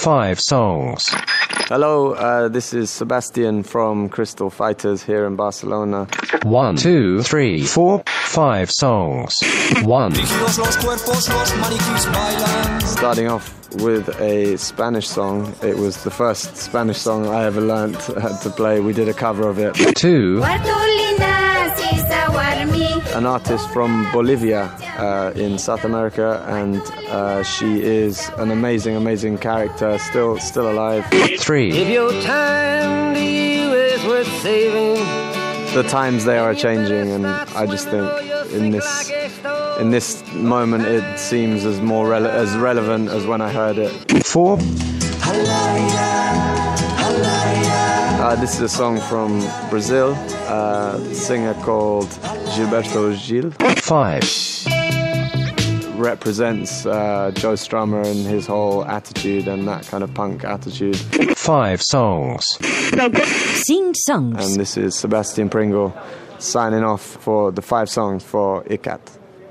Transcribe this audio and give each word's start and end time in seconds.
Five 0.00 0.40
songs. 0.40 1.04
Hello, 1.68 2.12
uh, 2.14 2.48
this 2.48 2.72
is 2.72 2.90
Sebastian 2.90 3.62
from 3.62 4.08
Crystal 4.08 4.48
Fighters 4.48 5.02
here 5.02 5.26
in 5.26 5.36
Barcelona. 5.36 6.08
One, 6.42 6.76
two, 6.76 7.22
three, 7.22 7.64
four, 7.66 8.02
five 8.06 8.70
songs. 8.70 9.34
One, 9.82 10.12
Rígidos 10.12 10.58
los 10.58 10.76
cuerpos, 10.78 11.28
los 11.28 11.52
maniquís 11.52 12.06
bailan. 12.14 12.80
Starting 12.82 13.28
off 13.28 13.54
with 13.82 14.08
a 14.20 14.56
Spanish 14.56 15.06
song. 15.06 15.54
It 15.62 15.76
was 15.76 16.02
the 16.02 16.10
first 16.10 16.56
Spanish 16.56 16.96
song 16.98 17.26
I 17.26 17.44
ever 17.44 17.60
learnt 17.60 18.08
uh, 18.08 18.38
to 18.38 18.50
play. 18.50 18.80
We 18.80 18.94
did 18.94 19.08
a 19.08 19.14
cover 19.14 19.48
of 19.48 19.58
it. 19.58 19.74
two, 19.96 20.40
Bartolina 20.40 20.79
Sisawarmi. 20.79 20.79
An 23.14 23.26
artist 23.26 23.68
from 23.70 24.06
Bolivia 24.12 24.64
uh, 24.98 25.32
in 25.34 25.58
South 25.58 25.84
America, 25.84 26.44
and 26.48 26.80
uh, 27.08 27.42
she 27.42 27.82
is 27.82 28.28
an 28.38 28.50
amazing, 28.50 28.94
amazing 28.96 29.38
character. 29.38 29.98
Still, 29.98 30.38
still 30.38 30.70
alive. 30.70 31.04
three, 31.38 31.70
If 31.72 31.88
your 31.88 32.12
time 32.22 33.14
to 33.14 33.20
you 33.20 33.72
is 33.72 34.04
worth 34.06 34.28
saving. 34.42 35.04
The 35.74 35.82
times 35.88 36.24
they 36.24 36.38
are 36.38 36.54
changing, 36.54 37.10
and 37.10 37.26
I 37.26 37.66
just 37.66 37.88
think 37.88 38.06
in 38.52 38.70
this 38.70 39.10
in 39.80 39.90
this 39.90 40.22
moment 40.34 40.84
it 40.84 41.18
seems 41.18 41.64
as 41.64 41.80
more 41.80 42.06
rele- 42.08 42.28
as 42.28 42.56
relevant 42.56 43.08
as 43.08 43.24
when 43.26 43.40
I 43.40 43.52
heard 43.52 43.78
it. 43.78 43.90
four, 44.26 44.58
Uh, 48.30 48.36
this 48.36 48.54
is 48.54 48.60
a 48.60 48.68
song 48.68 49.00
from 49.00 49.40
Brazil, 49.70 50.14
uh, 50.46 50.96
a 51.02 51.14
singer 51.16 51.52
called 51.54 52.06
Gilberto 52.54 53.10
Gil. 53.26 53.50
five, 53.80 54.22
Represents 55.98 56.86
uh, 56.86 57.32
Joe 57.34 57.54
Strummer 57.54 58.06
and 58.06 58.24
his 58.24 58.46
whole 58.46 58.84
attitude 58.84 59.48
and 59.48 59.66
that 59.66 59.84
kind 59.88 60.04
of 60.04 60.14
punk 60.14 60.44
attitude. 60.44 60.96
five 61.36 61.82
songs. 61.82 62.46
Sing 63.66 63.94
songs. 63.94 64.46
And 64.46 64.60
this 64.60 64.76
is 64.76 64.94
Sebastian 64.94 65.48
Pringle 65.48 65.92
signing 66.38 66.84
off 66.84 67.02
for 67.02 67.50
the 67.50 67.62
five 67.62 67.90
songs 67.90 68.22
for 68.22 68.62
iCat. 68.62 69.00